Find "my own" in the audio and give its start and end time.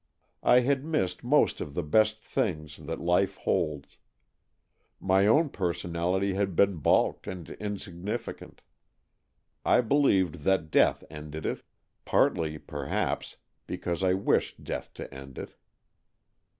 4.99-5.49